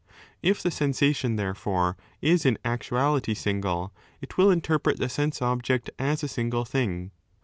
[0.03, 0.03] ^
[0.41, 6.23] If the sensation, therefore, is in actuality single, it will interpret the sense object s
[6.23, 7.11] as a single thing.